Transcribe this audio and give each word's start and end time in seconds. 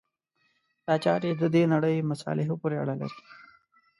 دا 0.85 0.95
چارې 1.05 1.29
د 1.41 1.43
دې 1.55 1.63
نړۍ 1.73 1.95
مصالحو 2.11 2.59
پورې 2.61 2.75
اړه 2.83 2.93
لري. 3.01 3.19